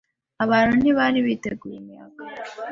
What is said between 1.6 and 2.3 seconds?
umuyaga.